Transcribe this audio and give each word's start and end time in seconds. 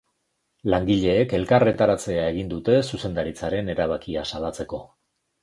Langileek 0.73 1.35
elkarretaratzea 1.39 2.23
egin 2.31 2.49
dute 2.55 2.79
zuzendaritzaren 2.81 3.71
erabakia 3.75 4.27
salatzeko. 4.35 4.83